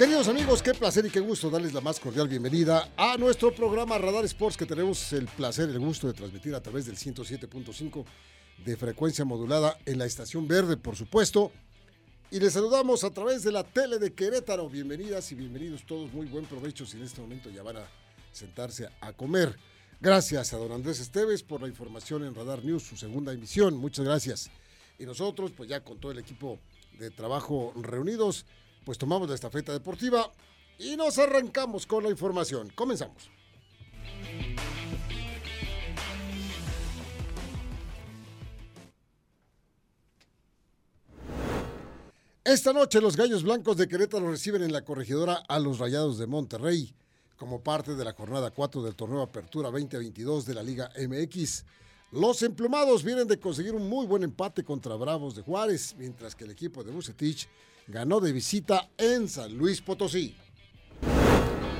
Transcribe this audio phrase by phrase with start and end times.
[0.00, 3.98] Queridos amigos, qué placer y qué gusto darles la más cordial bienvenida a nuestro programa
[3.98, 8.06] Radar Sports que tenemos el placer y el gusto de transmitir a través del 107.5
[8.64, 11.52] de frecuencia modulada en la estación verde, por supuesto.
[12.30, 14.70] Y les saludamos a través de la tele de Querétaro.
[14.70, 16.10] Bienvenidas y bienvenidos todos.
[16.14, 17.86] Muy buen provecho si en este momento ya van a
[18.32, 19.54] sentarse a comer.
[20.00, 23.76] Gracias a don Andrés Esteves por la información en Radar News, su segunda emisión.
[23.76, 24.50] Muchas gracias.
[24.98, 26.58] Y nosotros, pues ya con todo el equipo
[26.98, 28.46] de trabajo reunidos,
[28.84, 30.32] pues tomamos la estafeta deportiva
[30.78, 32.70] y nos arrancamos con la información.
[32.74, 33.30] Comenzamos.
[42.42, 46.26] Esta noche los Gallos Blancos de Querétaro reciben en la corregidora a los Rayados de
[46.26, 46.92] Monterrey
[47.36, 51.64] como parte de la jornada 4 del torneo Apertura 2022 de la Liga MX.
[52.12, 56.42] Los emplumados vienen de conseguir un muy buen empate contra Bravos de Juárez, mientras que
[56.42, 57.48] el equipo de Bucetich
[57.86, 60.34] ganó de visita en San Luis Potosí.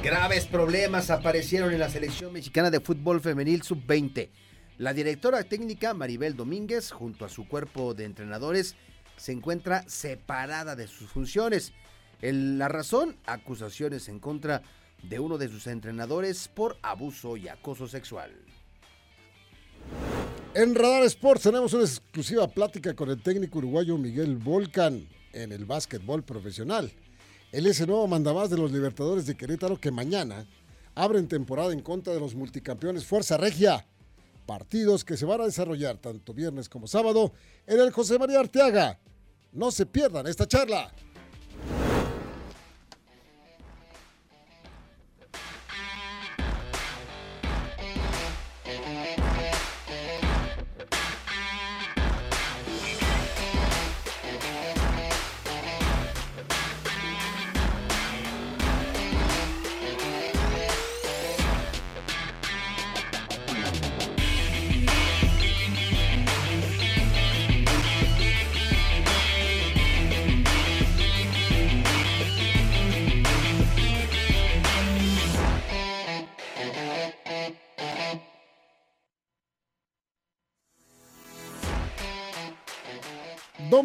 [0.04, 4.30] Graves problemas aparecieron en la selección mexicana de fútbol femenil sub-20.
[4.78, 8.76] La directora técnica Maribel Domínguez, junto a su cuerpo de entrenadores,
[9.16, 11.72] se encuentra separada de sus funciones.
[12.20, 14.62] la razón, acusaciones en contra
[15.02, 18.30] de uno de sus entrenadores por abuso y acoso sexual.
[20.52, 25.64] En Radar Sports tenemos una exclusiva plática con el técnico uruguayo Miguel Volcan en el
[25.64, 26.90] básquetbol profesional.
[27.52, 30.44] Él es el nuevo mandamás de los Libertadores de Querétaro que mañana
[30.96, 33.86] abren temporada en contra de los multicampeones Fuerza Regia.
[34.44, 37.32] Partidos que se van a desarrollar tanto viernes como sábado
[37.68, 38.98] en el José María Arteaga.
[39.52, 40.92] No se pierdan esta charla.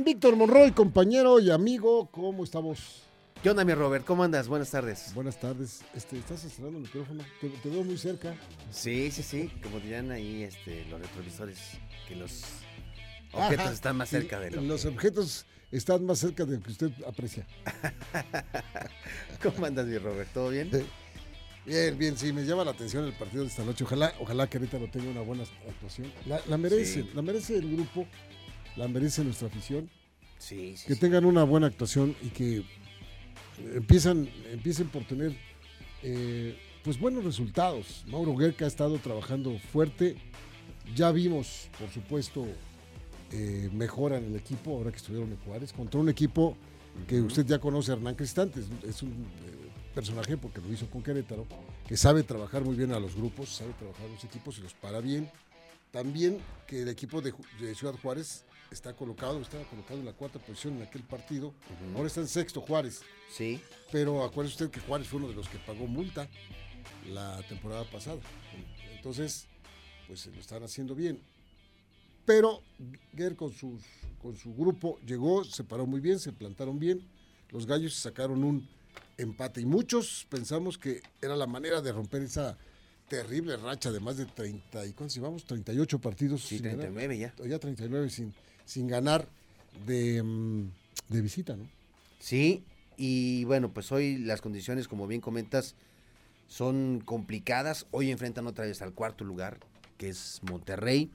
[0.05, 3.01] Víctor Monroy, compañero y amigo, ¿cómo estamos?
[3.41, 4.05] ¿Qué onda, mi Robert?
[4.05, 4.47] ¿Cómo andas?
[4.47, 5.11] Buenas tardes.
[5.15, 5.81] Buenas tardes.
[5.95, 7.23] Este, ¿Estás cerrando el micrófono?
[7.41, 8.35] Te, veo muy cerca.
[8.69, 9.51] Sí, sí, sí.
[9.63, 11.57] Como dirían ahí este, los retrovisores,
[12.07, 12.43] que los
[13.31, 16.91] objetos están más cerca de lo Los objetos están más cerca de lo que usted
[17.07, 17.47] aprecia.
[19.41, 20.29] ¿Cómo andas, mi Robert?
[20.31, 20.69] ¿Todo bien?
[21.65, 23.83] Bien, bien, sí, me llama la atención el partido de esta noche.
[23.83, 26.13] Ojalá, ojalá que ahorita no tenga una buena actuación.
[26.27, 28.05] La, merece, la merece el grupo
[28.75, 29.89] la merece nuestra afición.
[30.37, 32.63] Sí, que tengan una buena actuación y que
[33.73, 35.35] empiezan, empiecen por tener
[36.03, 38.03] eh, pues buenos resultados.
[38.07, 40.17] Mauro Guerca ha estado trabajando fuerte.
[40.93, 42.45] Ya vimos, por supuesto,
[43.31, 46.55] eh, mejora en el equipo ahora que estuvieron en Juárez, contra un equipo
[47.07, 51.45] que usted ya conoce, Hernán Cristante, es, un eh, personaje porque lo hizo con Querétaro,
[51.87, 54.73] que sabe trabajar muy bien a los grupos, sabe trabajar a los equipos y los
[54.73, 55.29] para bien.
[55.91, 56.37] También
[56.67, 57.33] que el equipo de
[57.73, 61.53] Ciudad Juárez está colocado, estaba colocado en la cuarta posición en aquel partido.
[61.95, 63.01] Ahora está en sexto Juárez.
[63.29, 63.61] Sí.
[63.91, 66.27] Pero acuérdese usted que Juárez fue uno de los que pagó multa
[67.09, 68.19] la temporada pasada.
[68.95, 69.47] Entonces,
[70.07, 71.21] pues se lo están haciendo bien.
[72.25, 72.61] Pero
[73.13, 73.83] Guer con, sus,
[74.21, 77.07] con su grupo llegó, se paró muy bien, se plantaron bien.
[77.49, 78.67] Los gallos sacaron un
[79.17, 82.57] empate y muchos pensamos que era la manera de romper esa
[83.07, 87.59] terrible racha de más de 30 y cuántos llevamos 38 partidos sí, 39 ya ya
[87.59, 88.33] 39 sin
[88.65, 89.27] sin ganar
[89.85, 90.71] de, mm,
[91.09, 91.67] de visita, ¿no?
[92.19, 92.63] Sí,
[92.97, 95.75] y bueno, pues hoy las condiciones, como bien comentas,
[96.47, 97.87] son complicadas.
[97.91, 99.59] Hoy enfrentan otra vez al cuarto lugar,
[99.97, 101.11] que es Monterrey,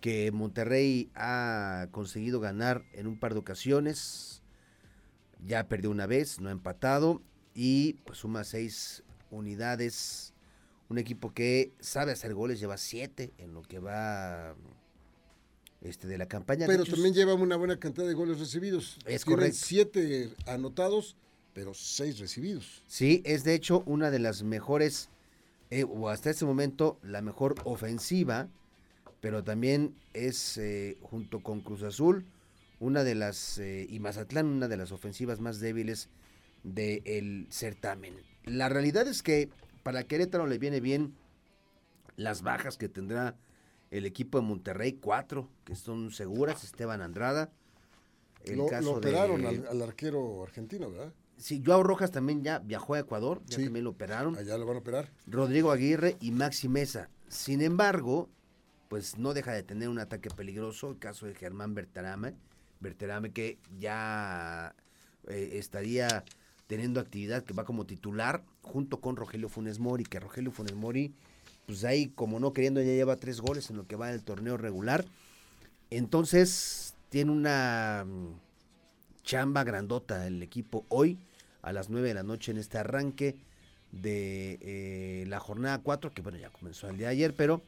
[0.00, 4.42] que Monterrey ha conseguido ganar en un par de ocasiones.
[5.44, 7.22] Ya perdió una vez, no ha empatado
[7.54, 10.32] y pues suma seis unidades.
[10.88, 14.54] Un equipo que sabe hacer goles, lleva siete en lo que va
[15.80, 16.66] este, de la campaña.
[16.66, 18.98] Pero también lleva una buena cantidad de goles recibidos.
[19.06, 19.58] Es correcto.
[19.60, 21.16] Siete anotados,
[21.52, 22.82] pero seis recibidos.
[22.86, 25.08] Sí, es de hecho una de las mejores,
[25.70, 28.48] eh, o hasta este momento, la mejor ofensiva,
[29.20, 32.26] pero también es, eh, junto con Cruz Azul,
[32.78, 36.08] una de las, eh, y Mazatlán, una de las ofensivas más débiles
[36.62, 38.14] del certamen.
[38.44, 39.48] La realidad es que
[39.82, 41.14] para Querétaro le viene bien
[42.16, 43.36] las bajas que tendrá
[43.90, 47.50] el equipo de Monterrey, cuatro, que son seguras, Esteban Andrada.
[48.44, 51.12] El lo, caso operaron al, arquero argentino, ¿verdad?
[51.36, 53.64] sí, Joao Rojas también ya viajó a Ecuador, ya Sí.
[53.64, 54.36] también lo operaron.
[54.36, 55.10] Allá lo van a operar.
[55.26, 57.10] Rodrigo Aguirre y Maxi Mesa.
[57.28, 58.28] Sin embargo,
[58.88, 62.34] pues no deja de tener un ataque peligroso el caso de Germán Berterame,
[62.80, 64.74] Berterame que ya
[65.28, 66.24] eh, estaría
[66.68, 71.14] teniendo actividad que va como titular junto con Rogelio Funes Mori, que Rogelio Funes Mori,
[71.66, 74.56] pues ahí como no queriendo ya lleva tres goles en lo que va del torneo
[74.56, 75.04] regular.
[75.90, 81.18] Entonces tiene una mm, chamba grandota el equipo hoy
[81.62, 83.36] a las 9 de la noche en este arranque
[83.90, 87.62] de eh, la jornada 4, que bueno, ya comenzó el día de ayer, pero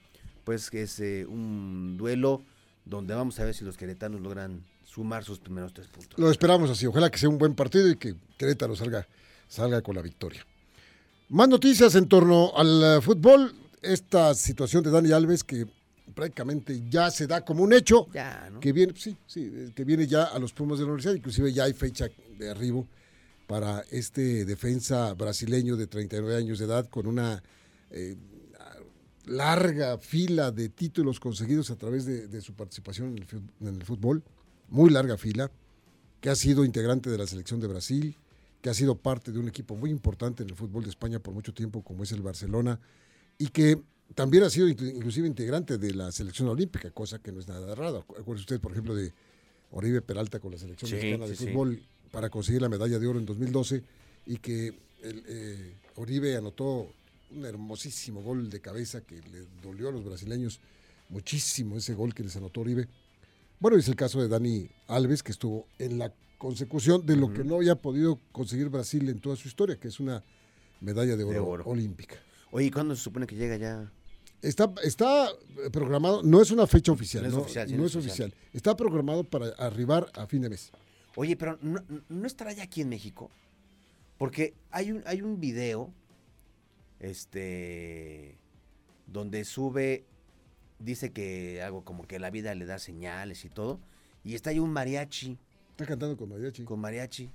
[0.45, 2.43] pues que es eh, un duelo
[2.85, 6.19] donde vamos a ver si los queretanos logran sumar sus primeros tres puntos.
[6.19, 6.87] Lo esperamos así.
[6.87, 9.07] Ojalá que sea un buen partido y que Querétaro salga,
[9.49, 10.47] salga con la victoria.
[11.29, 13.55] Más noticias en torno al eh, fútbol.
[13.83, 15.67] Esta situación de Dani Alves que
[16.15, 18.09] prácticamente ya se da como un hecho.
[18.13, 18.61] Ya, ¿no?
[18.61, 21.15] Que viene, sí, sí, que viene ya a los Pumas de la universidad.
[21.15, 22.09] Inclusive ya hay fecha
[22.39, 22.87] de arribo
[23.47, 27.43] para este defensa brasileño de 39 años de edad con una
[27.91, 28.17] eh,
[29.27, 33.69] larga fila de títulos conseguidos a través de, de su participación en el, fut- en
[33.69, 34.23] el fútbol,
[34.69, 35.51] muy larga fila,
[36.21, 38.17] que ha sido integrante de la selección de Brasil,
[38.61, 41.33] que ha sido parte de un equipo muy importante en el fútbol de España por
[41.35, 42.81] mucho tiempo, como es el Barcelona,
[43.39, 43.81] y que
[44.15, 47.75] también ha sido inclu- inclusive integrante de la selección olímpica, cosa que no es nada
[47.75, 47.99] raro.
[47.99, 49.13] Acuérdese usted, por ejemplo, de
[49.71, 51.51] Oribe Peralta con la selección Sí, mexicana de sí, sí.
[51.53, 53.83] fútbol para conseguir la medalla de oro en 2012
[54.27, 54.69] y que
[55.03, 56.91] el, eh, Oribe anotó
[57.31, 60.59] un hermosísimo gol de cabeza que le dolió a los brasileños
[61.11, 62.89] muchísimo ese gol que les anotó Oribe.
[63.61, 67.45] Bueno, es el caso de Dani Alves, que estuvo en la consecución de lo que
[67.45, 70.23] no había podido conseguir Brasil en toda su historia, que es una
[70.81, 71.65] medalla de oro, De oro.
[71.67, 72.17] olímpica.
[72.51, 73.91] Oye, ¿y cuándo se supone que llega ya?
[74.41, 75.29] Está, está
[75.73, 77.97] programado, no es una fecha oficial, No es no, oficial, sí, no no es es
[78.05, 78.35] oficial.
[78.53, 80.71] Está programado para arribar a fin de mes.
[81.17, 83.31] Oye, pero ¿no, no estará ya aquí en México?
[84.17, 85.93] Porque hay un, hay un video,
[87.01, 88.39] este,
[89.07, 90.05] donde sube,
[90.79, 93.81] dice que algo como que la vida le da señales y todo,
[94.25, 95.39] y está ahí un mariachi,
[95.71, 96.65] Está cantando con mariachi.
[96.65, 97.31] con mariachi.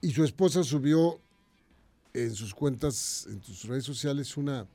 [0.00, 1.20] Y su esposa subió
[2.14, 4.66] en sus cuentas, en sus redes sociales, una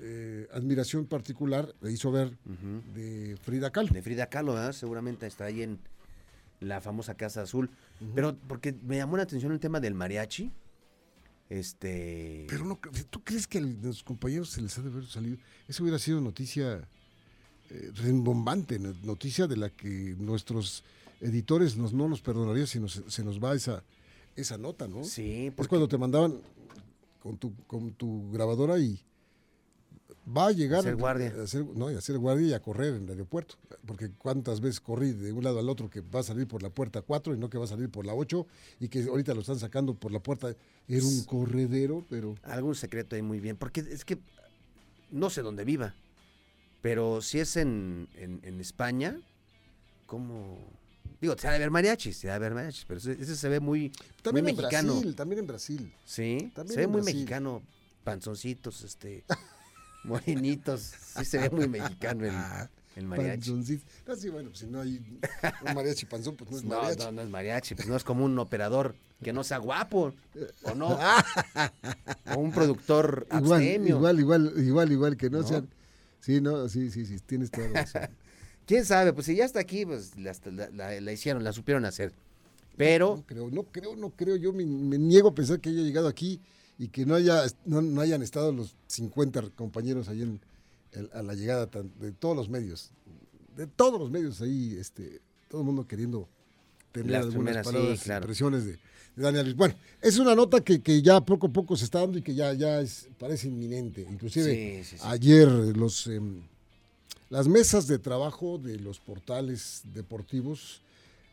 [0.00, 2.36] eh, admiración particular, le hizo ver,
[2.94, 3.92] de Frida Kahlo.
[3.92, 4.72] De Frida Kahlo, ¿verdad?
[4.72, 5.78] Seguramente está ahí en
[6.60, 7.70] la famosa Casa Azul.
[8.14, 10.50] Pero porque me llamó la atención el tema del mariachi.
[11.50, 12.46] Este.
[12.48, 12.80] Pero no,
[13.10, 15.36] ¿tú crees que a los compañeros se les ha de haber salido?
[15.68, 16.88] Eso hubiera sido noticia
[17.70, 20.84] eh, rembombante, noticia de la que nuestros
[21.20, 23.82] editores nos, no nos perdonarían si nos- se nos va esa,
[24.36, 25.04] esa nota, ¿no?
[25.04, 26.40] Sí, Es porque cuando te mandaban
[27.22, 29.00] con tu, con tu grabadora y
[30.26, 31.32] va a llegar Hacer guardia.
[31.38, 33.56] A hacer, no, y a hacer guardia y a correr en el aeropuerto.
[33.86, 36.70] Porque cuántas veces corrí de un lado al otro que va a salir por la
[36.70, 38.46] puerta 4 y no que va a salir por la 8
[38.80, 40.54] y que ahorita lo están sacando por la puerta.
[40.88, 43.56] Era un corredero, pero algún secreto ahí muy bien.
[43.56, 44.18] Porque es que
[45.10, 45.94] no sé dónde viva.
[46.82, 49.18] Pero si es en, en, en España,
[50.06, 50.58] ¿cómo?
[51.24, 53.58] Digo, se ha de ver mariachis, se ha de ver mariachis, pero ese, se ve
[53.60, 53.90] muy,
[54.20, 54.92] también muy en mexicano.
[54.92, 55.94] Brasil, también en Brasil.
[56.04, 57.14] Sí, También se ve muy Brasil.
[57.16, 57.62] mexicano,
[58.04, 59.24] panzoncitos, este,
[60.04, 60.92] morenitos.
[61.16, 62.34] Sí se ve muy mexicano el,
[62.96, 63.38] el mariachi.
[63.50, 63.84] Panzoncito.
[64.06, 64.98] Ah, sí, bueno, pues si no hay
[65.66, 67.04] un mariachi panzón, pues no es No, mariachi.
[67.04, 70.12] no, no es mariachi, pues no es como un operador que no sea guapo,
[70.64, 70.98] o no,
[72.34, 73.96] o un productor Igual, abstemio.
[73.96, 75.48] igual, igual, igual, igual, que no, ¿No?
[75.48, 75.68] sean.
[76.20, 78.10] Sí, no, sí, sí, sí, tienes toda la razón.
[78.66, 79.12] ¿Quién sabe?
[79.12, 82.12] Pues si ya está aquí, pues la, la- la- la hicieron, la supieron hacer.
[82.76, 84.36] Pero, No creo, no creo, no creo.
[84.36, 86.40] Yo me, me niego a pensar que haya llegado aquí
[86.78, 90.40] y que no haya no, no hayan estado los 50 compañeros ahí en,
[91.12, 91.66] a la llegada
[92.00, 92.90] de todos los medios.
[93.56, 96.28] De todos los medios ahí, este, todo el mundo queriendo
[96.90, 98.22] tener Las algunas primeras, sí, palabras, claro.
[98.24, 99.54] impresiones de, de Dani Alves.
[99.56, 102.34] Bueno, es una nota que, que ya poco a poco se está dando y que
[102.34, 104.04] ya, ya es, parece inminente.
[104.10, 105.02] Inclusive Sí, sí, sí.
[105.06, 106.42] ayer los em,
[107.34, 110.82] las mesas de trabajo de los portales deportivos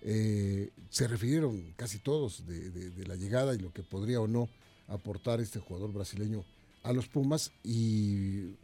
[0.01, 4.49] eh, se refirieron casi todos de, la llegada y lo que podría o no
[4.87, 6.43] aportar este jugador brasileño
[6.81, 8.55] a los Pumas y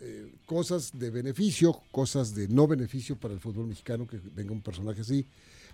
[0.00, 4.60] eh, cosas de beneficio, cosas de no beneficio para el fútbol mexicano que venga un
[4.60, 5.24] personaje así,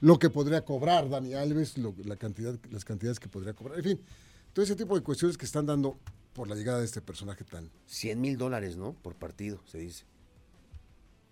[0.02, 3.84] lo que podría cobrar Dani Alves, lo- la cantidad, las cantidades que podría cobrar, en
[3.84, 4.00] fin,
[4.52, 5.96] todo ese tipo de cuestiones que están dando
[6.34, 8.92] por la llegada de este personaje tan, 100 mil dólares, ¿no?
[8.92, 10.09] Por partido, se dice.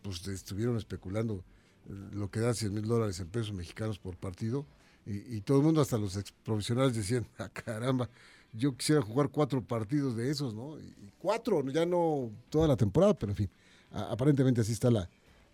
[0.03, 1.45] Pues estuvieron especulando
[1.89, 4.67] eh, lo que da 100 mil dólares en pesos mexicanos por partido
[5.07, 8.09] y, y todo el mundo, hasta los ex profesionales decían, ah, caramba,
[8.53, 10.79] yo quisiera jugar cuatro partidos de esos, ¿no?
[10.81, 13.51] Y, cuatro, ya no toda la temporada, pero en fin,
[13.91, 15.09] a- aparentemente así está la,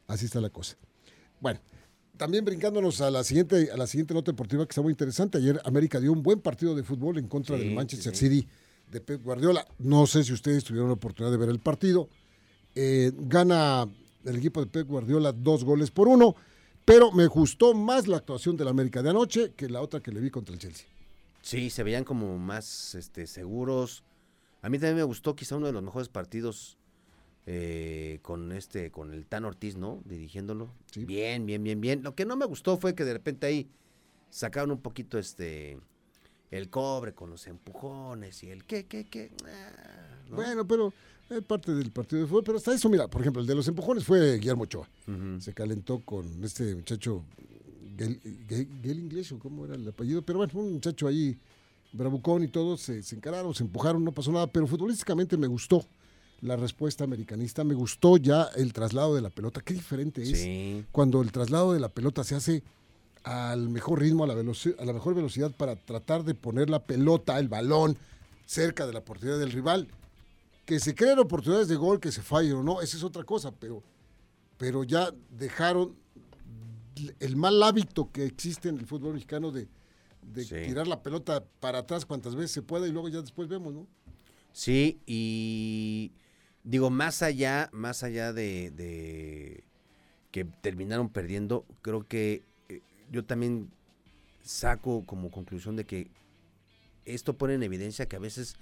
[0.06, 0.76] así está la cosa.
[1.40, 1.60] Bueno,
[2.16, 5.38] también brincándonos a la siguiente a la siguiente nota deportiva que está muy interesante.
[5.38, 8.28] Ayer América dio un buen partido de fútbol en contra Sí, del Manchester sí.
[8.28, 8.48] City
[8.90, 9.66] de Pep Guardiola.
[9.78, 12.08] No sé si ustedes tuvieron la oportunidad de ver el partido.
[12.76, 13.88] Eh, gana
[14.24, 16.34] el equipo de Pep Guardiola dos goles por uno,
[16.84, 20.20] pero me gustó más la actuación del América de anoche que la otra que le
[20.20, 20.86] vi contra el Chelsea.
[21.42, 24.02] Sí, se veían como más este, seguros.
[24.62, 26.78] A mí también me gustó quizá uno de los mejores partidos
[27.46, 30.00] eh, con este, con el Tan Ortiz, ¿no?
[30.06, 30.70] Dirigiéndolo.
[30.90, 31.04] Sí.
[31.04, 32.02] Bien, bien, bien, bien.
[32.02, 33.68] Lo que no me gustó fue que de repente ahí
[34.30, 35.78] sacaron un poquito este
[36.50, 39.30] el cobre con los empujones y el qué, qué, qué.
[39.44, 40.36] ah, ¿no?
[40.36, 40.92] Bueno, pero
[41.30, 42.44] es parte del partido de fútbol.
[42.44, 44.88] Pero hasta eso, mira, por ejemplo, el de los empujones fue Guillermo Ochoa.
[45.40, 47.22] Se calentó con este muchacho,
[47.98, 51.36] Gel, Gel- Gel Inglés, o cómo era el apellido, pero bueno, un muchacho ahí
[51.92, 55.84] bravucón y todo, se, se encararon, se empujaron, no pasó nada, pero futbolísticamente me gustó
[56.40, 60.84] la respuesta americanista, me gustó ya el traslado de la pelota, qué diferente es Sí.
[60.90, 62.62] cuando el traslado de la pelota se hace
[63.22, 67.38] al mejor ritmo, a la, a la mejor velocidad para tratar de poner la pelota,
[67.38, 67.96] el balón,
[68.44, 69.86] cerca de la portería del rival.
[70.64, 73.52] Que se creen oportunidades de gol, que se fallen o no, esa es otra cosa,
[73.52, 73.82] pero,
[74.56, 75.94] pero ya dejaron
[77.20, 79.68] el mal hábito que existe en el fútbol mexicano de,
[80.22, 80.54] de Sí.
[80.64, 83.86] tirar la pelota para atrás cuantas veces se pueda y luego ya después vemos, ¿no?
[84.52, 86.12] Sí, y
[86.62, 89.64] digo, más allá, más allá de, de
[90.30, 92.80] que terminaron perdiendo, creo que eh,
[93.10, 93.70] yo también
[94.42, 96.10] saco como conclusión de que
[97.04, 98.54] esto pone en evidencia que a veces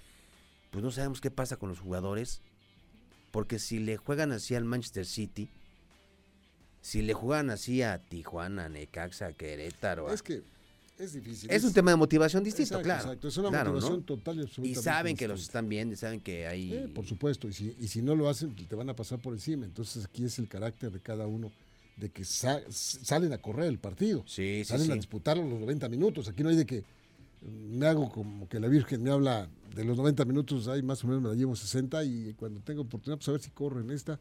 [0.73, 2.41] pues no sabemos qué pasa con los jugadores,
[3.31, 5.49] porque si le juegan así al Manchester City,
[6.81, 10.43] si le juegan así a Tijuana, Necaxa, Querétaro, a- Es que
[10.99, 11.51] es difícil.
[11.51, 13.03] es un tema de motivación distinto, Exacto, claro.
[13.05, 13.75] exacto, Es una claro, ¿no?
[13.75, 16.73] motivación total y Y absolutamente saben que los están viendo, y saben que hay...
[16.73, 19.35] Eh, por supuesto, y si, y si no lo hacen, te van a pasar por
[19.35, 19.65] encima.
[19.67, 21.53] Entonces aquí es el carácter de cada uno,
[21.99, 25.89] de que sa- salen a correr el partido, Sí, sí, salen a disputarlo los 90
[25.91, 26.29] minutos.
[26.29, 26.85] Aquí no hay de que
[27.43, 31.09] me hago como que la Virgen me habla de los 90 minutos, ahí más o
[31.09, 33.91] menos me la llevo 60 y cuando tengo oportunidad, pues a ver si corro en
[33.91, 34.21] esta.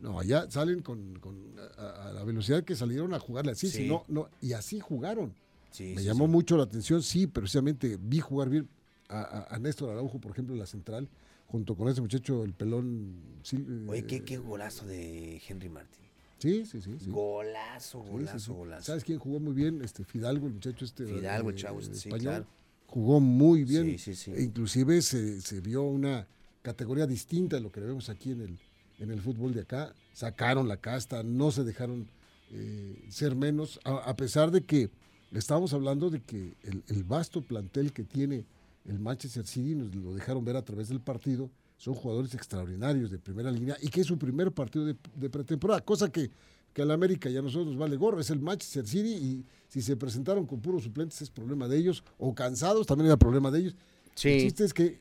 [0.00, 1.36] No, allá salen con, con
[1.78, 3.86] a, a la velocidad que salieron a jugarle así, Sí.
[3.86, 5.32] no, no, y así jugaron.
[5.70, 8.68] Sí, Me sí, llamó mucho la atención, sí, precisamente vi jugar bien
[9.08, 11.08] a, a- a Néstor Araujo, por ejemplo, en la central,
[11.46, 13.14] junto con ese muchacho, el pelón.
[13.42, 16.03] Sí, Oye, eh, qué, qué golazo de Henry Martin.
[16.44, 16.94] Sí, sí, sí.
[16.98, 17.10] sí.
[17.10, 18.52] Golazo, sí, golazo, sí.
[18.52, 18.84] golazo.
[18.84, 19.80] ¿Sabes quién jugó muy bien?
[19.82, 21.06] Este Fidalgo, el muchacho este.
[21.06, 22.46] Fidalgo, eh, chavo este, sí, claro.
[22.86, 23.86] Jugó muy bien.
[23.86, 24.30] Sí, sí, sí.
[24.32, 26.26] E inclusive se, se vio una
[26.60, 28.58] categoría distinta de lo que vemos aquí en el,
[28.98, 29.94] en el fútbol de acá.
[30.12, 32.06] Sacaron la casta, no se dejaron
[32.52, 34.90] eh, ser menos, a, a pesar de que
[35.32, 38.44] estábamos hablando de que el, el vasto plantel que tiene
[38.84, 43.18] el Manchester City, nos lo dejaron ver a través del partido, son jugadores extraordinarios de
[43.18, 46.30] primera línea y que es su primer partido de, de pretemporada, cosa que,
[46.72, 49.44] que a la América y a nosotros nos vale gorro, es el Manchester City y
[49.68, 53.50] si se presentaron con puros suplentes es problema de ellos, o cansados también era problema
[53.50, 53.74] de ellos.
[54.14, 54.28] Sí.
[54.30, 54.98] El chiste es que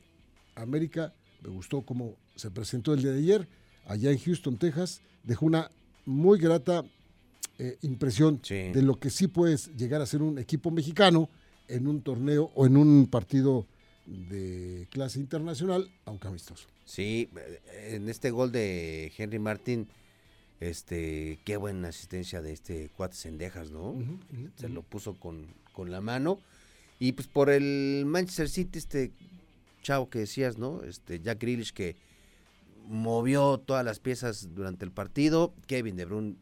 [0.56, 3.48] América me gustó cómo se presentó el día de ayer
[3.86, 5.70] allá en Houston, Texas, dejó una
[6.06, 6.84] muy grata
[7.60, 8.56] eh, impresión Sí.
[8.56, 11.30] de lo que sí puedes llegar a ser un equipo mexicano
[11.68, 13.68] en un torneo o en un partido
[14.06, 16.68] de clase internacional, aunque amistoso.
[16.86, 17.30] Sí,
[17.88, 19.88] en este gol de Henry Martin,
[20.60, 23.96] este, qué buena asistencia de este cuate Sendejas, ¿no?
[24.56, 26.40] Se lo puso con, con la mano.
[27.00, 29.12] Y pues por el Manchester City, este
[29.82, 30.84] chavo que decías, ¿no?
[30.84, 31.96] Este Jack Grealish que
[32.88, 35.54] movió todas las piezas durante el partido.
[35.68, 36.36] Kevin De Bruyne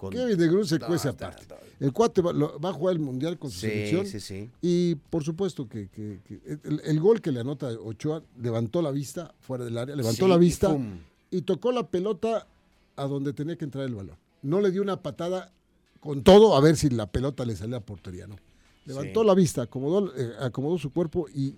[0.00, 1.44] con Kevin de Grun se No, cuece aparte.
[1.78, 4.06] El cuate va, lo- va a jugar el Mundial con su Sí, selección.
[4.06, 4.50] sí, sí.
[4.62, 8.90] Y por supuesto que, que- que el, el gol que le anota Ochoa levantó la
[8.92, 10.74] vista fuera del área, levantó Sí, la vista
[11.30, 12.46] y tocó la pelota
[12.96, 14.16] a donde tenía que entrar el balón.
[14.42, 15.52] No le dio una patada
[16.00, 18.36] con todo a ver si la pelota le salía a portería, no.
[18.86, 19.26] Levantó Sí.
[19.26, 21.56] la vista, acomodó, eh, acomodó su cuerpo y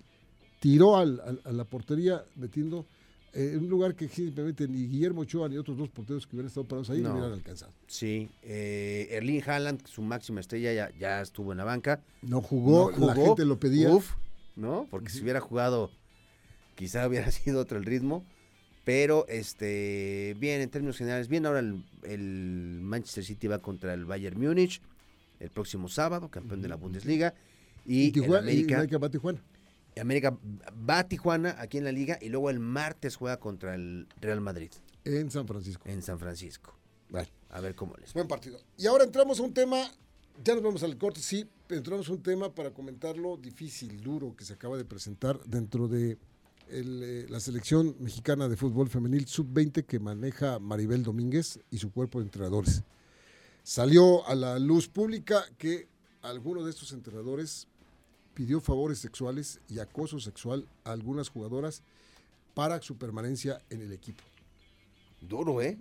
[0.59, 2.85] tiró al- al- a la portería metiendo
[3.33, 6.47] eh, en un lugar que simplemente ni Guillermo Ochoa ni otros dos porteros que hubieran
[6.47, 7.71] estado parados ahí no, hubieran alcanzado.
[7.87, 12.01] Sí, eh, Erling Haaland, su máxima estrella, ya, ya estuvo en la banca.
[12.21, 13.25] No jugó, No la jugó.
[13.27, 13.89] gente lo pedía.
[13.91, 14.11] Uf,
[14.55, 14.87] ¿no?
[14.89, 15.91] Porque si hubiera jugado,
[16.75, 18.25] quizá hubiera sido otro el ritmo.
[18.85, 24.03] Pero, este, bien, en términos generales, bien, ahora el, el Manchester City va contra el
[24.03, 24.81] Bayern Múnich
[25.39, 27.33] el próximo sábado, campeón de la Bundesliga.
[27.85, 28.85] Y, Tijuana, América.
[29.99, 30.37] América
[30.89, 34.41] va a Tijuana, aquí en la liga, y luego el martes juega contra el Real
[34.41, 34.71] Madrid,
[35.05, 35.83] en San Francisco.
[35.85, 36.77] en San Francisco.
[37.09, 38.59] Bueno, A ver cómo les buen partido.
[38.77, 39.91] Y ahora entramos a un tema,
[40.43, 44.45] ya nos vamos al corte, sí, entramos a un tema para comentarlo difícil, duro, que
[44.45, 46.17] se acaba de presentar dentro de
[46.69, 51.91] el, eh, la selección mexicana de fútbol femenil sub-20 que maneja Maribel Domínguez y su
[51.91, 52.83] cuerpo de entrenadores.
[53.63, 55.87] Salió a la luz pública que
[56.21, 57.67] alguno de estos entrenadores
[58.33, 61.81] pidió favores sexuales y acoso sexual a algunas jugadoras
[62.53, 64.23] para su permanencia en el equipo.
[65.21, 65.77] Duro, ¿eh?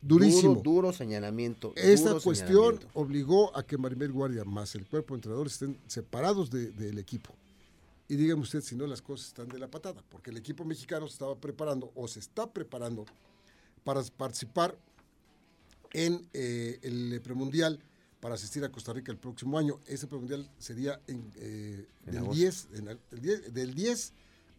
[0.00, 0.54] Durísimo.
[0.54, 1.72] Duro, duro señalamiento.
[1.76, 2.88] Esta duro cuestión señalamiento.
[2.94, 7.34] obligó a que Maribel Guardia más el cuerpo de entrenadores estén separados de- del equipo.
[8.08, 11.06] Y dígame usted si no las cosas están de la patada, porque el equipo mexicano
[11.08, 13.04] se estaba preparando o se está preparando
[13.84, 14.76] para participar
[15.92, 17.78] en eh, el premundial
[18.20, 19.78] para asistir a Costa Rica el próximo año.
[19.86, 22.34] Ese premundial sería en, eh, En del, agosto.
[22.36, 24.12] 10, en el- el 10 del 10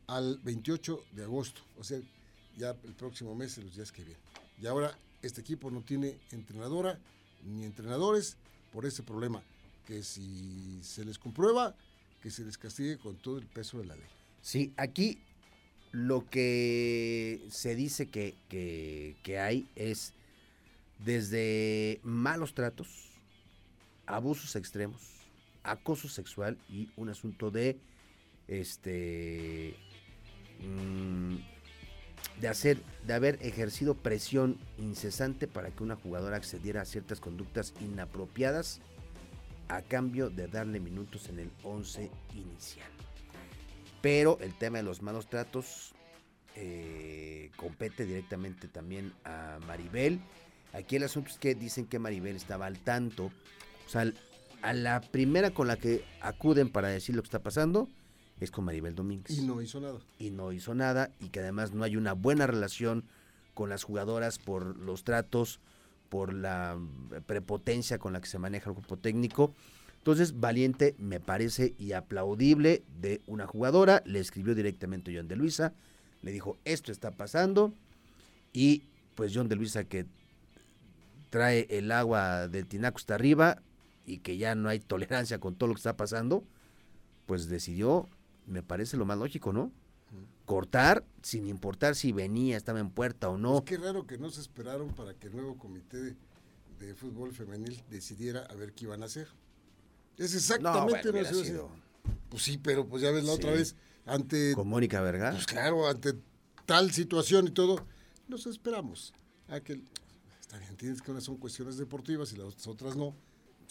[0.07, 1.99] al 28 de agosto, o sea,
[2.57, 4.21] ya el próximo mes, en los días que vienen.
[4.61, 6.99] Y ahora este equipo no tiene entrenadora
[7.45, 8.37] ni entrenadores
[8.73, 9.43] por ese problema,
[9.85, 11.75] que si se les comprueba,
[12.21, 14.05] que se les castigue con todo el peso de la ley.
[14.41, 15.19] Sí, aquí
[15.91, 20.13] lo que se dice que, que- que hay es
[21.03, 23.08] desde malos tratos,
[24.09, 25.01] abusos extremos,
[25.63, 27.77] acoso sexual y un asunto de
[28.47, 29.75] este
[30.59, 31.35] mm,
[32.41, 37.73] de hacer de haber ejercido presión incesante para que una jugadora accediera a ciertas conductas
[37.79, 38.81] inapropiadas
[39.67, 42.89] a cambio de darle minutos en el 11 inicial.
[44.01, 45.93] Pero el tema de los malos tratos
[46.55, 50.19] eh, compete directamente también a Maribel.
[50.73, 53.31] Aquí el asunto es que dicen que Maribel estaba al tanto.
[53.89, 54.13] O sea,
[54.61, 57.89] a la primera con la que acuden para decir lo que está pasando
[58.39, 59.35] es con Maribel Domínguez.
[59.35, 59.97] Y no hizo nada.
[60.19, 63.03] Y no hizo nada y que además no hay una buena relación
[63.55, 65.59] con las jugadoras por los tratos,
[66.09, 66.77] por la
[67.11, 69.55] eh, prepotencia con la que se maneja el grupo técnico.
[69.97, 74.03] Entonces, valiente me parece y aplaudible de una jugadora.
[74.05, 75.73] Le escribió directamente John de Luisa.
[76.21, 77.73] Le dijo, esto está pasando.
[78.53, 78.83] Y
[79.15, 80.05] pues John de Luisa que
[81.31, 83.63] trae el agua del tinaco hasta arriba
[84.09, 86.43] y que ya no hay tolerancia con todo lo que está pasando,
[87.25, 88.09] pues decidió,
[88.47, 89.71] me parece lo más lógico, ¿no?
[90.45, 93.59] Cortar sin importar si venía, estaba en puerta o no.
[93.59, 96.15] Es que raro que no se esperaron para que el nuevo comité de,
[96.79, 99.27] de fútbol femenil decidiera a ver qué iban a hacer.
[100.17, 101.55] Es exactamente bueno, una hubiera situación.
[101.55, 101.69] sido
[102.29, 103.75] Pues sí, pero pues ya ves la otra vez,
[104.07, 105.33] ante, con Mónica Vergara.
[105.33, 106.15] pues claro, ante
[106.65, 107.85] tal situación y todo,
[108.27, 109.13] nos esperamos
[109.47, 109.79] a que,
[110.41, 113.15] está bien, tienes que unas son cuestiones deportivas y las otras no,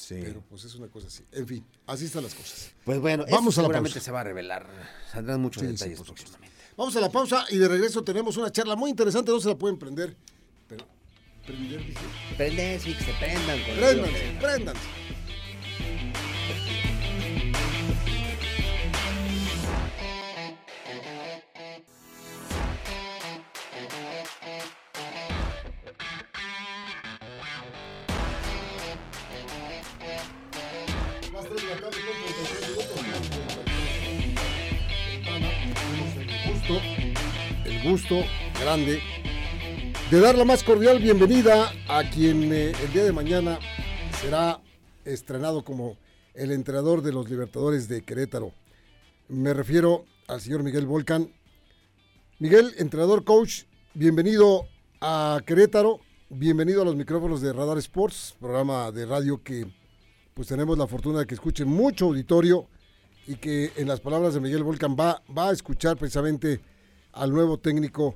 [0.00, 0.20] Sí.
[0.22, 1.24] pero pues es una cosa así.
[1.32, 2.70] En fin, así están las cosas.
[2.84, 4.04] Pues bueno, Vamos eso a la seguramente pausa.
[4.04, 4.66] se va a revelar.
[5.12, 6.14] Saldrán muchos Sí, sí, detalles supuesto.
[6.14, 6.56] próximamente.
[6.76, 9.56] Vamos a la pausa y de regreso tenemos una charla muy interesante, no se la
[9.58, 10.16] pueden prender,
[10.68, 10.86] pero
[11.44, 11.98] prender, dije,
[12.36, 13.58] Prenden, sí, que se prendan.
[13.64, 13.70] con
[14.14, 14.80] el préndanse,
[37.84, 38.24] gusto
[38.60, 39.00] grande
[40.10, 43.58] de dar la más cordial bienvenida a quien eh, el día de mañana
[44.20, 44.60] será
[45.04, 45.96] estrenado como
[46.34, 48.52] el entrenador de los Libertadores de Querétaro.
[49.28, 51.32] Me refiero al señor Miguel Volcán.
[52.38, 53.64] Miguel, entrenador coach,
[53.94, 54.66] bienvenido
[55.00, 59.66] a Querétaro, bienvenido a los micrófonos de Radar Sports, programa de radio que
[60.34, 62.66] pues tenemos la fortuna de que escuchen mucho auditorio
[63.26, 66.60] y que en las palabras de Miguel Volcán va, va a escuchar precisamente
[67.18, 68.14] al nuevo técnico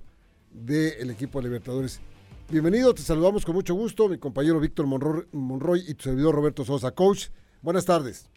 [0.52, 2.00] del equipo de Libertadores.
[2.48, 6.92] Bienvenido, te saludamos con mucho gusto, mi compañero Víctor Monroy, y tu servidor Roberto Sosa.
[6.92, 7.26] Coach,
[7.62, 8.28] buenas tardes.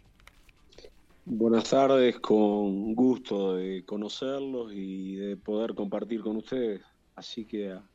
[1.23, 6.81] Buenas tardes, con gusto de conocerlos y de poder compartir con ustedes.
[7.15, 7.87] Así que a,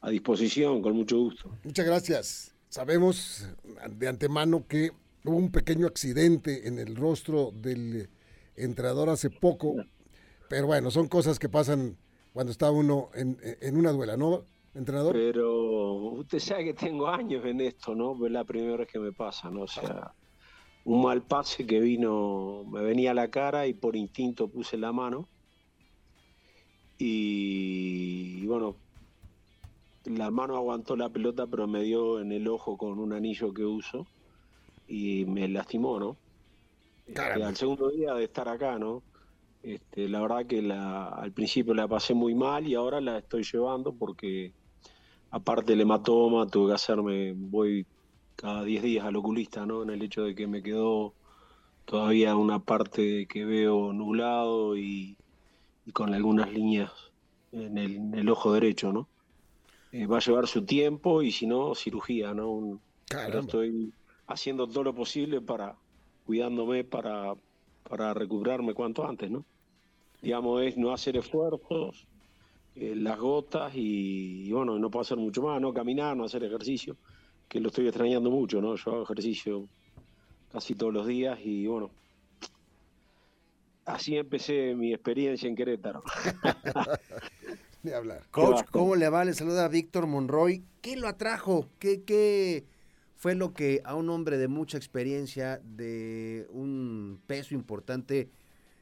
[0.00, 1.50] a disposición, con mucho gusto.
[1.64, 2.54] Muchas gracias.
[2.68, 3.48] Sabemos
[3.90, 4.92] de antemano que
[5.24, 8.08] hubo un pequeño accidente en el rostro del
[8.54, 9.74] entrenador hace poco,
[10.48, 11.96] pero bueno, son cosas que pasan
[12.32, 15.12] cuando está uno en, en una duela, ¿no, entrenador?
[15.12, 18.24] Pero usted sabe que tengo años en esto, ¿no?
[18.24, 19.62] Es la primera vez que me pasa, ¿no?
[19.62, 20.12] O sea,
[20.84, 24.92] un mal pase que vino, me venía a la cara y por instinto puse la
[24.92, 25.28] mano.
[26.98, 28.76] Y, bueno,
[30.04, 33.64] la mano aguantó la pelota, pero me dio en el ojo con un anillo que
[33.64, 34.06] uso
[34.86, 36.16] y me lastimó, ¿no?
[37.12, 37.48] Caramba.
[37.48, 39.02] al segundo día de estar acá, ¿no?
[39.62, 43.44] Este, la verdad que la, al principio la pasé muy mal y ahora la estoy
[43.44, 44.54] llevando porque
[45.30, 47.88] aparte del hematoma tuve que hacerme, voy
[48.36, 49.82] cada 10 días al oculista, ¿no?
[49.84, 51.16] En el hecho de que me quedó
[51.86, 55.18] todavía una parte que veo nublado y,
[55.84, 56.92] y con algunas líneas
[57.52, 59.10] en el, en el ojo derecho, ¿no?
[59.92, 62.50] Eh, va a llevar su tiempo y si no, cirugía, ¿no?
[62.52, 62.84] Un-
[63.26, 63.94] estoy
[64.26, 65.80] haciendo todo lo posible para
[66.24, 67.34] cuidándome para,
[67.84, 69.46] para recuperarme cuanto antes, ¿no?
[70.22, 72.06] Digamos, es no hacer esfuerzos,
[72.76, 76.96] eh, las gotas y, bueno, no puedo hacer mucho más, no caminar, no hacer ejercicio,
[77.48, 78.76] que lo estoy extrañando mucho, ¿no?
[78.76, 79.68] Yo hago ejercicio
[80.52, 81.90] casi todos los días y bueno,
[83.84, 86.02] así empecé mi experiencia en Querétaro.
[87.82, 88.22] De hablar.
[88.30, 89.24] Coach, ¿cómo le va?
[89.24, 90.62] Le saluda a Víctor Monroy.
[90.80, 91.68] ¿Qué lo atrajo?
[91.80, 92.64] ¿Qué, ¿Qué
[93.16, 98.30] fue lo que a un hombre de mucha experiencia, de un peso importante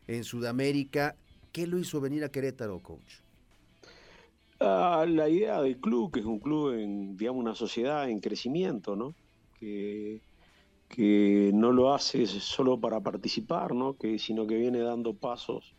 [0.07, 1.16] en Sudamérica,
[1.52, 3.20] qué lo hizo venir a Querétaro, coach?
[4.60, 8.94] Ah, la idea del club, que es un club en, digamos, una sociedad en crecimiento,
[8.94, 9.14] ¿no?
[9.58, 10.20] Que,
[11.54, 13.96] no lo hace solo para participar, ¿no?
[13.96, 15.74] Que, sino que viene dando pasos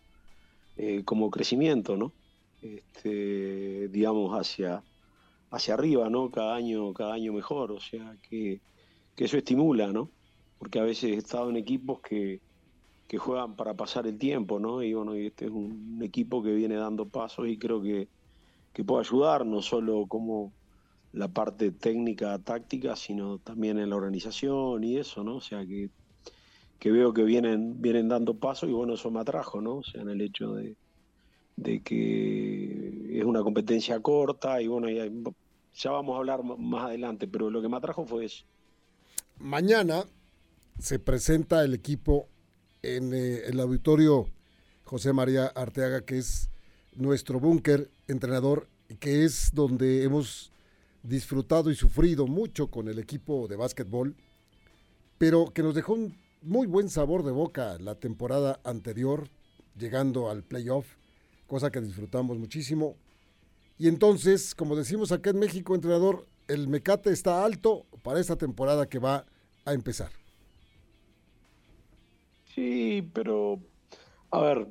[0.77, 2.11] eh, como crecimiento, ¿no?
[2.61, 4.83] Este, digamos, hacia,
[5.51, 6.31] hacia arriba, ¿no?
[6.31, 8.61] Cada año, cada año mejor, o sea, que,
[9.15, 10.09] que eso estimula, ¿no?
[10.57, 12.39] Porque a veces he estado en equipos que,
[13.11, 14.81] que juegan para pasar el tiempo, ¿no?
[14.81, 18.07] Y bueno, este es un, equipo que viene dando pasos y creo que,
[18.71, 20.53] que puede ayudar, no solo como
[21.11, 25.35] la parte técnica, táctica, sino también en la organización y eso, ¿no?
[25.35, 25.89] O sea que,
[26.79, 29.79] que veo que vienen, vienen dando pasos y bueno, eso me atrajo, ¿no?
[29.79, 30.77] O sea, en el hecho de,
[31.57, 37.49] de que es una competencia corta y bueno, ya, vamos a hablar más adelante, pero
[37.49, 38.45] lo que me atrajo fue eso.
[39.37, 40.05] Mañana
[40.79, 42.29] se presenta el equipo
[42.83, 44.27] en eh, el auditorio
[44.83, 46.49] José María Arteaga, que es
[46.95, 48.67] nuestro búnker entrenador,
[48.99, 50.51] que es donde hemos
[51.03, 54.15] disfrutado y sufrido mucho con el equipo de básquetbol,
[55.17, 59.29] pero que nos dejó un muy buen sabor de boca la temporada anterior,
[59.77, 60.85] llegando al playoff
[61.51, 62.95] cosa que disfrutamos muchísimo.
[63.77, 68.87] Y entonces, como decimos acá en México, entrenador, el mecate está alto para esta temporada
[68.87, 69.25] que va
[69.65, 70.20] a empezar.
[72.53, 73.59] Sí, pero,
[74.31, 74.67] a ver,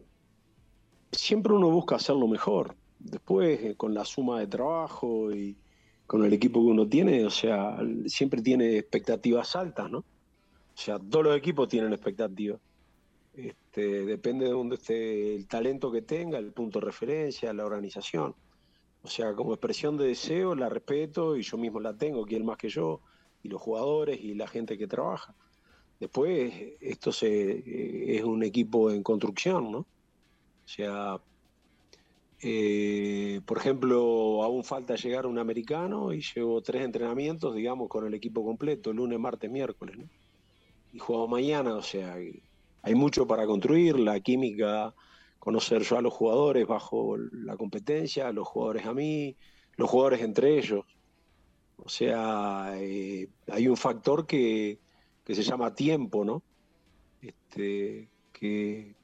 [1.12, 2.76] siempre uno busca hacerlo mejor.
[2.98, 5.56] Después, eh, con la suma de trabajo y
[6.06, 9.98] con el equipo que uno tiene, o sea, siempre tiene expectativas altas, ¿no?
[9.98, 10.04] O
[10.74, 12.60] sea, todos los equipos tienen expectativas.
[13.34, 18.34] Este, depende de dónde esté el talento que tenga, el punto de referencia, la organización.
[19.02, 22.58] O sea, como expresión de deseo la respeto y yo mismo la tengo, quien más
[22.58, 23.00] que yo,
[23.42, 25.34] y los jugadores y la gente que trabaja.
[26.00, 29.78] Después, esto eh, es un equipo en construcción, ¿no?
[29.80, 29.86] O
[30.64, 31.20] sea,
[32.40, 38.14] eh, por ejemplo, aún falta llegar un americano y llevo tres entrenamientos, digamos, con el
[38.14, 40.08] equipo completo, lunes, martes, miércoles, ¿no?
[40.94, 42.16] Y juego mañana, o sea,
[42.82, 44.94] hay mucho para construir, la química,
[45.38, 49.36] conocer yo a los jugadores bajo la competencia, los jugadores a mí,
[49.76, 50.84] los jugadores entre ellos.
[51.76, 54.78] O sea, eh, hay un factor que,
[55.34, 56.42] se llama tiempo, ¿no?
[57.22, 58.94] Este, que,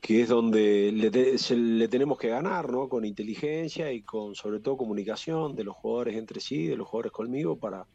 [0.00, 2.88] que es donde le, tenemos que ganar, ¿no?
[2.88, 7.12] Con inteligencia y con sobre todo comunicación de los jugadores entre sí, de los jugadores
[7.12, 7.86] conmigo, para,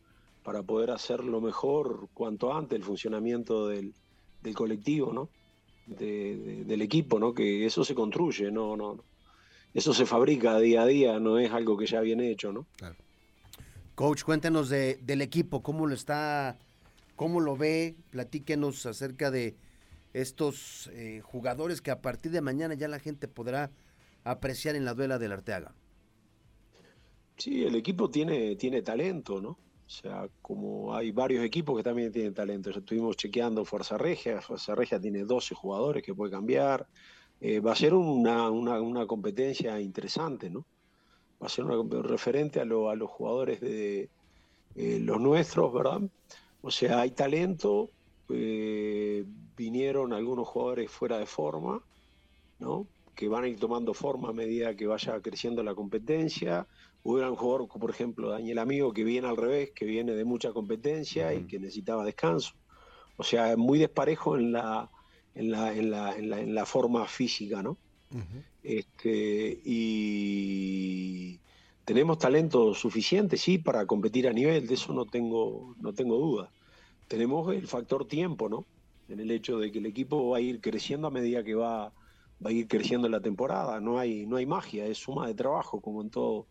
[0.43, 3.93] para poder hacer lo mejor cuanto antes el funcionamiento del,
[4.43, 5.29] del colectivo, ¿no?
[5.87, 7.33] del equipo, ¿no?
[7.33, 8.97] Que eso se construye, no,
[9.73, 12.65] eso se fabrica día a día, no es algo que ya viene hecho, ¿no?
[13.93, 16.57] Coach, cuéntenos del equipo, cómo lo está,
[17.15, 19.55] cómo lo ve, platíquenos acerca de
[20.13, 23.71] estos eh, jugadores que a partir de mañana ya la gente podrá
[24.23, 25.73] apreciar en la duela del Arteaga.
[27.37, 29.49] Sí, el equipo tiene, tiene talento, ¿no?
[29.49, 32.71] O sea, como hay varios equipos que también tienen talento.
[32.71, 34.41] Ya estuvimos chequeando Fuerza Regia.
[34.41, 36.87] Fuerza Regia tiene 12 jugadores que puede cambiar.
[37.39, 40.65] Eh, va a ser una, una, competencia interesante, ¿no?
[41.41, 44.09] Va a ser una referente a, lo, a los jugadores de
[44.75, 46.01] eh, los nuestros, ¿verdad?
[46.65, 47.91] O sea, hay talento.
[48.29, 49.23] Eh,
[49.55, 51.81] vinieron algunos jugadores fuera de forma,
[52.59, 52.87] ¿no?
[53.13, 56.67] Que van a ir tomando forma a medida que vaya creciendo la competencia
[57.07, 60.51] Hubiera un jugador, por ejemplo, Daniel Amigo, que viene al revés, que viene de mucha
[60.53, 62.55] competencia y que necesitaba descanso.
[63.15, 64.89] O sea, muy desparejo en la,
[65.35, 67.77] en la, en la, en la, forma física, ¿no?
[68.63, 71.39] este, y
[71.85, 76.49] tenemos talento suficiente, sí, para competir a nivel, de eso no tengo, no tengo duda.
[77.07, 78.65] Tenemos el factor tiempo, ¿no?
[79.07, 81.93] En el hecho de que el equipo va a ir creciendo a medida que va,
[82.43, 83.79] va a ir creciendo la temporada.
[83.79, 86.47] No hay, no hay magia, es suma de trabajo, como en todo,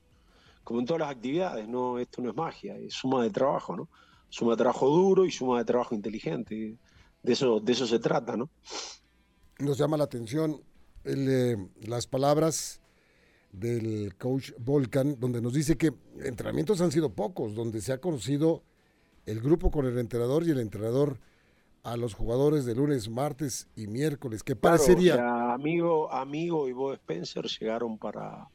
[0.62, 3.88] como en todas las actividades, no, esto no es magia, es suma de trabajo, ¿no?
[4.28, 6.76] Suma de trabajo duro y suma de trabajo inteligente.
[7.22, 8.50] De eso, de eso se trata, ¿no?
[9.58, 10.60] Nos llama la atención
[11.04, 12.80] eh, las palabras
[13.52, 18.62] del coach Volcan, donde nos dice que entrenamientos han sido pocos, donde se ha conocido
[19.26, 21.18] el grupo con el entrenador y el entrenador
[21.82, 24.42] a los jugadores de lunes, martes y miércoles.
[24.42, 25.52] ¿Qué parecería?
[25.52, 28.48] amigo, amigo y Bo Spencer llegaron para,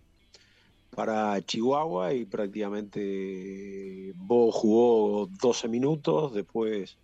[0.95, 6.97] para Chihuahua y prácticamente Bo jugó 12 minutos, después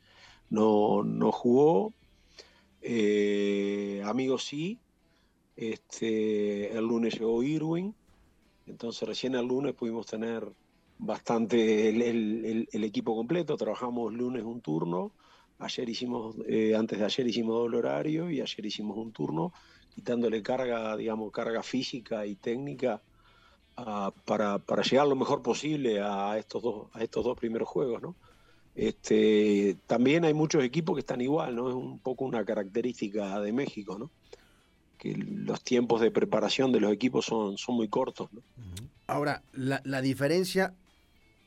[0.49, 1.93] no, no jugó.
[2.81, 4.79] Eh, amigo sí,
[5.55, 7.95] este, el lunes llegó Irwin,
[8.65, 10.51] entonces recién el lunes pudimos tener
[10.97, 15.11] bastante el, equipo completo, trabajamos lunes un turno,
[15.59, 19.53] ayer hicimos, eh, antes de ayer hicimos doble horario y ayer hicimos un turno,
[19.93, 23.01] quitándole carga, digamos, carga física y técnica
[24.25, 28.15] para, para, llegar lo mejor posible a estos dos, a estos dos primeros juegos, ¿no?
[28.73, 31.69] Este, también hay muchos equipos que están igual, ¿no?
[31.69, 34.11] Es un poco una característica de México, ¿no?
[34.97, 38.29] Que los tiempos de preparación de los equipos son, son muy cortos.
[39.07, 40.73] Ahora, la diferencia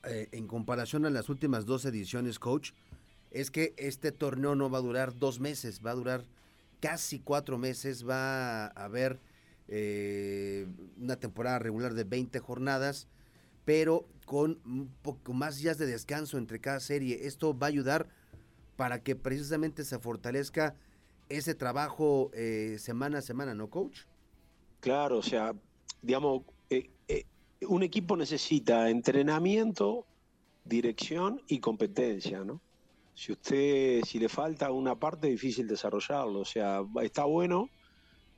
[0.09, 2.73] eh, en comparación a las últimas dos ediciones, coach,
[3.31, 6.25] es que este torneo no va a durar dos meses, va a durar
[6.81, 9.21] casi cuatro meses, va a haber
[9.69, 10.67] eh,
[10.99, 13.07] una temporada regular de 20 jornadas,
[13.65, 17.27] pero con un poco más días de descanso entre cada serie.
[17.27, 18.09] Esto va a ayudar
[18.77, 20.75] para que precisamente se fortalezca
[21.29, 24.03] ese trabajo eh, semana a semana, ¿no, coach?
[24.81, 25.55] Claro, o sea,
[26.01, 26.43] digamos,
[27.63, 30.07] un equipo necesita entrenamiento,
[30.65, 32.61] dirección y competencia, ¿no?
[33.15, 36.41] Si usted, si le falta una parte, es difícil desarrollarlo.
[36.41, 37.69] O sea, está bueno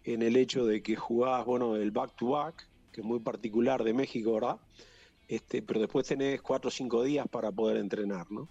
[0.05, 4.33] en el hecho de que jugás, bueno, el back-to-back, que es muy particular de México,
[4.33, 4.57] ¿verdad?
[5.29, 8.49] Este, pero después tenés cuatro o cinco días para poder entrenar, ¿no?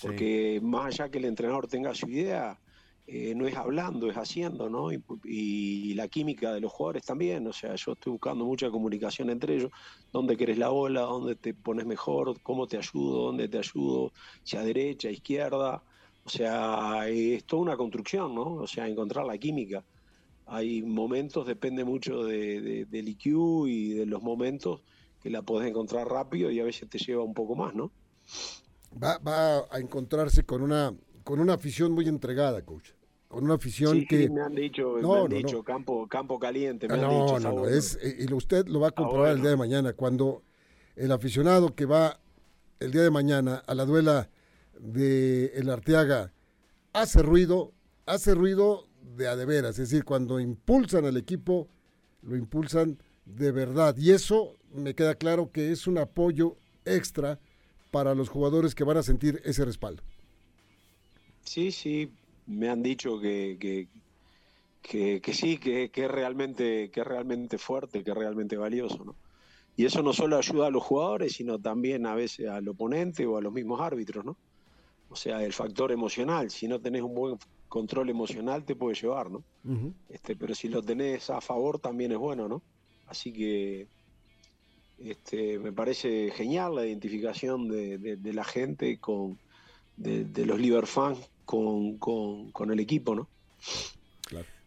[0.00, 2.58] Porque más allá que el entrenador tenga su idea,
[3.06, 4.90] eh, no es hablando, es haciendo, ¿no?
[4.92, 9.56] Y, la química de los jugadores también, o sea, yo estoy buscando mucha comunicación entre
[9.56, 9.70] ellos,
[10.12, 14.12] dónde querés la bola, dónde te pones mejor, cómo te ayudo, dónde te ayudo,
[14.42, 15.82] si a derecha, izquierda,
[16.24, 18.54] o sea, es toda una construcción, ¿no?
[18.54, 19.84] O sea, encontrar la química.
[20.46, 24.80] Hay momentos, depende mucho de, del IQ y de los momentos
[25.22, 27.90] que la podés encontrar rápido y a veces te lleva un poco más, ¿no?
[29.02, 32.90] Va, va a encontrarse con una con una afición muy entregada, coach.
[33.28, 34.24] Con una afición que.
[34.24, 36.86] Sí, me han dicho, me han dicho Campo, campo caliente.
[36.86, 37.68] Me no, han dicho, no, no.
[37.68, 39.94] Es, y usted lo va a comprobar el día de mañana.
[39.94, 40.42] Cuando
[40.96, 42.20] el aficionado que va
[42.78, 44.28] el día de mañana a la duela
[44.78, 46.32] de El Arteaga
[46.92, 47.72] hace ruido,
[48.06, 49.78] hace ruido de a de veras.
[49.78, 51.68] Es decir, cuando impulsan al equipo,
[52.22, 53.96] lo impulsan de verdad.
[53.96, 57.38] Y eso me queda claro que es un apoyo extra
[57.90, 60.02] para los jugadores que van a sentir ese respaldo.
[61.44, 62.10] Sí, sí,
[62.46, 63.56] me han dicho que,
[64.80, 69.04] que, que, sí, que, que, es realmente, que es realmente fuerte, que es realmente valioso,
[69.04, 69.16] ¿no?
[69.76, 73.38] Y eso no solo ayuda a los jugadores, sino también a veces al oponente o
[73.38, 74.36] a los mismos árbitros, ¿no?
[75.08, 79.30] O sea, el factor emocional, si no tenés un buen control emocional te puede llevar,
[79.30, 79.42] ¿no?
[80.10, 82.62] este, pero si lo tenés a favor también es bueno, ¿no?
[83.06, 83.88] Así que
[84.98, 89.38] este, me parece genial la identificación de, de, la gente con
[90.02, 93.28] de, de los Liver fans con, con, el equipo, ¿no?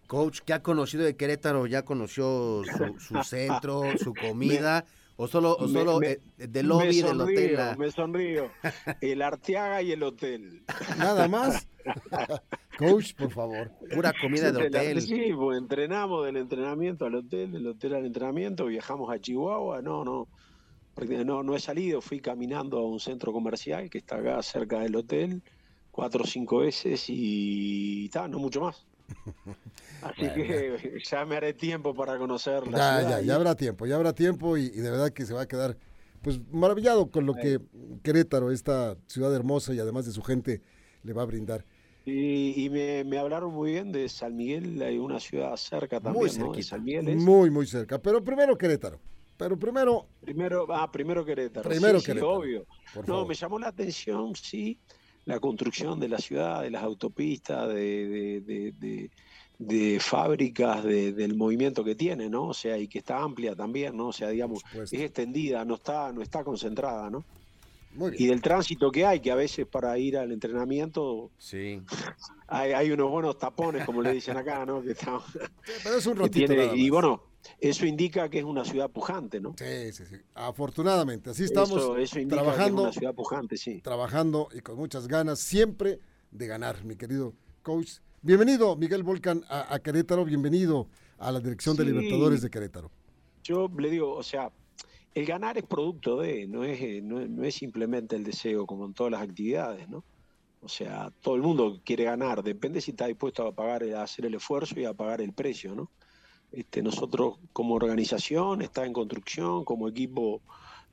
[0.07, 1.65] Coach, ¿qué ha conocido de Querétaro?
[1.65, 2.61] ¿Ya conoció
[2.99, 4.85] su, centro, su comida?
[5.17, 7.57] ¿O solo, o solo eh, del lobby del hotel?
[7.77, 8.51] Me sonrío.
[8.99, 10.63] El Arteaga y el hotel.
[10.97, 11.67] ¿Nada más?
[12.77, 13.71] Coach, por favor.
[13.93, 15.01] Pura comida de hotel.
[15.01, 19.81] Sí, pues entrenamos del entrenamiento al hotel, del hotel al entrenamiento, viajamos a Chihuahua.
[19.81, 20.27] No, no.
[21.25, 24.95] No, no he salido, fui caminando a un centro comercial que está acá cerca del
[24.95, 25.43] hotel
[25.95, 28.85] cuatro o cinco veces y está, no mucho más.
[30.01, 33.95] Así que ya me haré tiempo para conocer la ya, Ya, ya habrá tiempo, ya
[33.95, 35.77] habrá tiempo y, de verdad que se va a quedar
[36.21, 37.59] pues maravillado con lo que
[38.03, 40.61] Querétaro, esta ciudad hermosa y además de su gente,
[41.03, 41.65] le va a brindar.
[42.03, 46.63] Y, me, hablaron muy bien de San Miguel, hay una ciudad cerca también, muy
[47.03, 47.21] ¿no?
[47.21, 47.99] Muy, muy cerca.
[47.99, 48.99] Pero primero Querétaro.
[49.37, 50.07] Pero primero.
[50.21, 51.69] Primero, ah, primero Querétaro.
[51.69, 52.33] Primero Querétaro.
[52.33, 52.65] obvio.
[53.07, 54.79] no, me llamó la atención, sí,
[55.25, 59.09] la construcción de la ciudad, de las autopistas, de,
[59.57, 62.47] de, fábricas, del movimiento que tiene, ¿no?
[62.47, 64.07] O sea, y que está amplia también, ¿no?
[64.07, 67.25] O sea, digamos, es extendida, no está, no está concentrada, ¿no?
[68.17, 71.81] Y del tránsito que hay, que a veces para ir al entrenamiento sí.
[72.47, 74.81] hay, hay unos buenos tapones, como le dicen acá, ¿no?
[74.81, 74.95] Que
[75.83, 77.23] Pero es un ratito Y bueno,
[77.59, 79.55] eso indica que es una ciudad pujante, ¿no?
[79.57, 80.15] Sí, sí, sí.
[80.33, 83.81] Afortunadamente, así estamos eso, indica trabajando, que es una ciudad pujante, sí.
[83.81, 85.99] Trabajando y con muchas ganas siempre
[86.31, 87.99] de ganar, mi querido coach.
[88.21, 90.25] Bienvenido, Miguel Volcan, a, Querétaro.
[90.25, 92.89] Bienvenido a la dirección de Libertadores de Querétaro.
[93.43, 94.51] yo le digo, o sea,
[95.13, 98.93] el ganar es producto de, no es, eh, no, es simplemente el deseo como en
[98.93, 100.03] todas las actividades, ¿no?
[100.61, 104.25] O sea, todo el mundo quiere ganar, depende si está dispuesto a pagar, a hacer
[104.25, 105.89] el esfuerzo y a pagar el precio, ¿no?
[106.55, 110.41] Este, nosotros como organización está en construcción, como equipo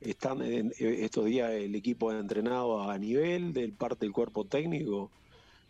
[0.01, 5.09] están en, estos días el equipo ha entrenado a nivel del parte del cuerpo técnico.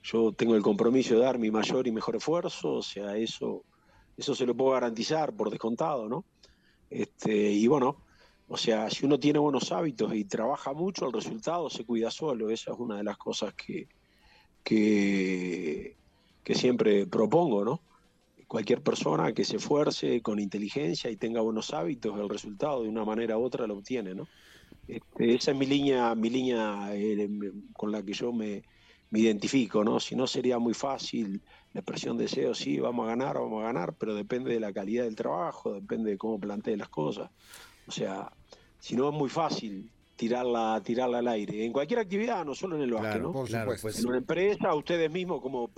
[0.02, 3.64] Yo tengo el compromiso de dar mi mayor y mejor esfuerzo, o sea, eso,
[4.18, 6.26] eso se lo puedo garantizar por descontado, ¿no?
[6.90, 7.98] Este, y bueno,
[8.48, 12.50] o sea, si uno tiene buenos hábitos y trabaja mucho, el resultado se cuida solo.
[12.50, 13.88] Esa es una de las cosas que,
[14.64, 15.96] que
[16.56, 17.93] siempre propongo, ¿no?
[18.54, 23.04] Cualquier persona que se esfuerce con inteligencia y tenga buenos hábitos, el resultado de una
[23.04, 24.28] manera u otra lo obtiene, ¿no?
[24.88, 27.28] Este, esa es mi línea, mi línea eh,
[27.74, 28.62] con la que yo me,
[29.10, 30.00] me identifico, ¿no?
[30.00, 31.42] Si no sería muy fácil
[31.74, 35.06] la expresión deseo, sí, vamos a ganar, vamos a ganar, pero depende de la calidad
[35.06, 37.32] del trabajo, depende de cómo plantee las cosas.
[37.88, 38.32] O sea,
[38.78, 39.90] si no es muy fácil
[40.24, 41.66] tirarla, tirarla al aire.
[41.66, 43.34] En cualquier actividad, no solo en el básquet, ¿no?
[43.34, 43.50] Por
[43.82, 45.70] Pues, en una empresa, ustedes mismos como,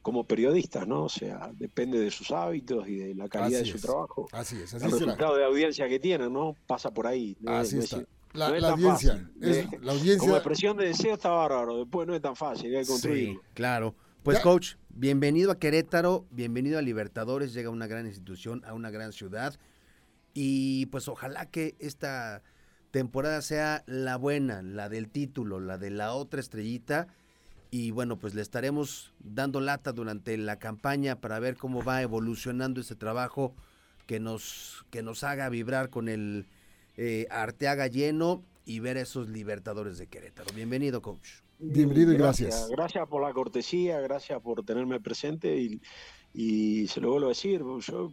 [0.00, 1.04] como periodistas, ¿no?
[1.04, 4.28] O sea, depende de sus hábitos y de la calidad de su trabajo.
[4.32, 6.56] Así es, así El resultado de audiencia que tienen, ¿no?
[6.66, 7.36] Pasa por ahí.
[7.46, 9.28] así está la, audiencia.
[9.80, 10.18] la audiencia.
[10.18, 13.40] Como expresión de deseo está bárbaro, después no es tan fácil, hay que construirlo.
[13.40, 13.94] Sí, claro.
[14.22, 18.90] Pues coach, bienvenido a Querétaro, bienvenido a Libertadores, llega a una gran institución, a una
[18.90, 19.54] gran ciudad
[20.34, 22.42] y pues ojalá que esta
[22.92, 27.08] temporada sea la buena, la del título, la de la otra estrellita
[27.70, 32.82] y bueno, pues le estaremos dando lata durante la campaña para ver cómo va evolucionando
[32.82, 33.54] ese trabajo
[34.06, 36.46] que nos que nos haga vibrar con el
[36.98, 40.52] eh, Arteaga lleno y ver a esos libertadores de Querétaro.
[40.54, 41.40] Bienvenido, coach.
[41.58, 42.68] Bienvenido y gracias.
[42.68, 45.80] Gracias, por la cortesía, gracias por tenerme presente y,
[46.34, 48.12] y se lo vuelvo a decir, yo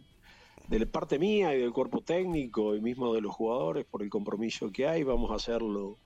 [0.78, 4.70] de parte mía y del cuerpo técnico y mismo de los jugadores por el compromiso
[4.70, 5.98] que hay, vamos a hacer lo,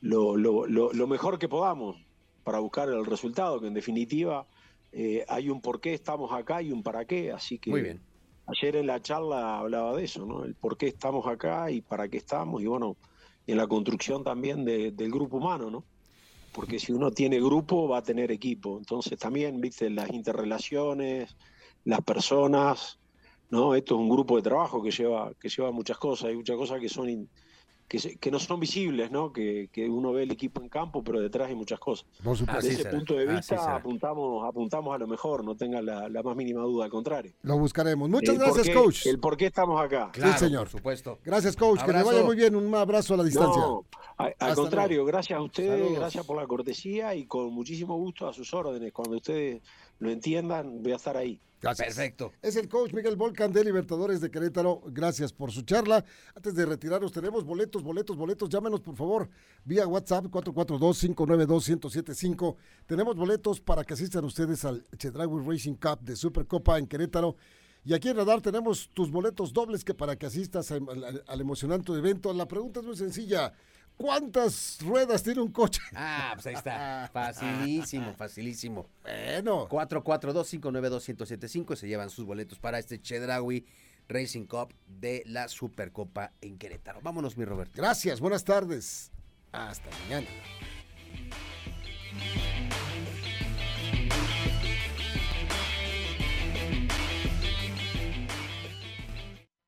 [0.00, 1.96] lo, lo, mejor que podamos
[2.42, 4.46] para buscar el resultado, que en definitiva
[4.92, 8.00] eh, hay un por qué estamos acá y un para qué, así que Muy bien.
[8.46, 10.44] Ayer en la charla hablaba de eso, ¿no?
[10.44, 12.96] El por qué estamos acá y para qué estamos, y bueno,
[13.46, 15.84] en la construcción también del grupo humano, ¿no?
[16.52, 18.78] Porque si uno tiene grupo, va a tener equipo.
[18.78, 21.36] Entonces también, viste, las interrelaciones,
[21.84, 22.98] las personas,
[23.50, 23.74] ¿no?
[23.74, 26.80] Esto es un grupo de trabajo que lleva, que lleva muchas cosas, hay muchas cosas
[26.80, 27.28] que son
[27.88, 29.32] que, no son visibles, ¿no?
[29.32, 32.06] Que, uno ve el equipo en campo, pero detrás hay muchas cosas.
[32.22, 36.62] Desde ese punto de vista apuntamos, apuntamos a lo mejor, no tenga la, más mínima
[36.62, 37.32] duda, al contrario.
[37.42, 38.08] Lo buscaremos.
[38.08, 39.06] Muchas gracias, coach.
[39.06, 40.10] El por qué estamos acá.
[40.14, 40.64] sí, señor.
[40.64, 41.18] Por supuesto.
[41.24, 41.82] Gracias, coach.
[41.82, 42.54] Que le vaya muy bien.
[42.54, 43.62] Un abrazo a la distancia.
[44.18, 48.52] Al contrario, gracias a ustedes, gracias por la cortesía y con muchísimo gusto a sus
[48.52, 48.92] órdenes.
[48.92, 49.62] Cuando ustedes
[50.00, 51.40] lo entiendan, voy a estar ahí.
[51.60, 52.32] Perfecto.
[52.40, 54.80] Es el coach Miguel Volcan de Libertadores de Querétaro.
[54.86, 56.04] Gracias por su charla.
[56.34, 58.48] Antes de retirarnos, tenemos boletos, boletos, boletos.
[58.48, 59.28] Llámenos, por favor,
[59.64, 62.54] vía WhatsApp 442-592-1075.
[62.86, 67.34] Tenemos boletos para que asistan ustedes al Chedraui Racing Cup de Supercopa en Querétaro.
[67.84, 71.92] Y aquí en Radar tenemos tus boletos dobles que para que asistas al, al emocionante
[71.92, 72.32] evento.
[72.32, 73.52] La pregunta es muy sencilla.
[73.98, 75.80] ¿Cuántas ruedas tiene un coche?
[75.92, 77.10] Ah, pues ahí está.
[77.12, 78.86] Facilísimo, facilísimo.
[79.02, 79.68] Bueno.
[79.68, 83.66] 442-592-1075 se llevan sus boletos para este Chedraui
[84.08, 87.00] Racing Cup de la Supercopa en Querétaro.
[87.02, 87.72] Vámonos, mi Roberto.
[87.76, 89.10] Gracias, buenas tardes.
[89.50, 90.28] Hasta mañana.